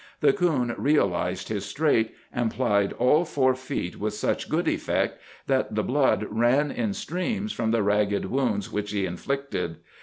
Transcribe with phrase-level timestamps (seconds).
[0.21, 5.75] The coon realized his strait, and plied all four feet with such good effect that
[5.75, 9.77] the blood ran in streams from the ragged wounds which he inflicted.